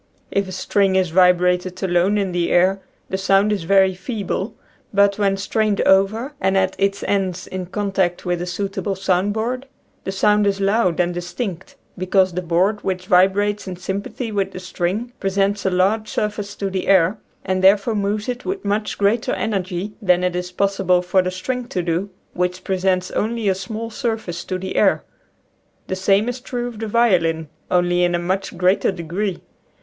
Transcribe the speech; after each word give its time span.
If 0.31 0.47
a 0.47 0.51
string 0.51 0.95
is 0.95 1.11
vibrated 1.11 1.83
alone 1.83 2.17
in 2.17 2.31
the 2.31 2.49
air 2.49 2.81
the 3.09 3.19
sound 3.19 3.51
is 3.53 3.65
very 3.65 3.93
feeble, 3.93 4.55
but 4.91 5.19
when 5.19 5.37
strained 5.37 5.79
over 5.81 6.33
and, 6.41 6.57
at 6.57 6.75
its 6.79 7.03
ends, 7.03 7.45
in 7.45 7.67
contact 7.67 8.25
with 8.25 8.41
a 8.41 8.47
suit 8.47 8.79
able 8.79 8.95
sound 8.95 9.31
board, 9.33 9.67
the 10.03 10.11
sound 10.11 10.47
is 10.47 10.59
loud 10.59 10.99
and 10.99 11.13
dis 11.13 11.31
tinct, 11.35 11.75
because 11.99 12.33
the 12.33 12.41
board 12.41 12.83
which 12.83 13.05
vibrates 13.05 13.67
in 13.67 13.75
sympathy 13.75 14.31
with 14.31 14.53
the 14.53 14.59
string 14.59 15.13
presents 15.19 15.67
a 15.67 15.69
large 15.69 16.07
sur 16.07 16.29
face 16.29 16.55
to 16.55 16.71
the 16.71 16.87
air, 16.87 17.19
and 17.45 17.63
therefore 17.63 17.93
moves 17.93 18.27
it 18.27 18.43
with 18.43 18.65
much 18.65 18.97
greater 18.97 19.33
energy 19.33 19.93
than 20.01 20.23
it 20.23 20.35
is 20.35 20.51
possible 20.51 21.03
for 21.03 21.21
the 21.21 21.29
string 21.29 21.67
to 21.67 21.83
do, 21.83 22.09
which 22.33 22.63
presents 22.63 23.11
only 23.11 23.47
a 23.47 23.53
small 23.53 23.91
surface 23.91 24.43
to 24.43 24.57
the 24.57 24.77
air. 24.77 25.03
The 25.85 25.95
same 25.95 26.27
is 26.27 26.41
true 26.41 26.65
of 26.67 26.79
the 26.79 26.87
violin, 26.87 27.49
only 27.69 28.03
in 28.03 28.15
a 28.15 28.17
much 28.17 28.57
greater 28.57 28.91
degree. 28.91 29.41